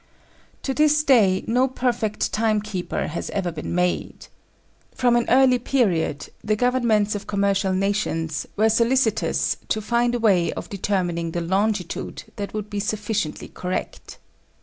[0.63, 4.25] To this day, no perfect time keeper has ever been made.
[4.95, 10.51] From an early period, the governments of commercial nations were solicitous to find a way
[10.53, 14.17] of determining the longitude that would be sufficiently correct.